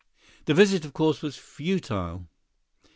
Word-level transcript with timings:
The 0.45 0.55
visit 0.55 0.83
of 0.83 0.93
course 0.93 1.21
was 1.21 1.37
futile. 1.37 2.25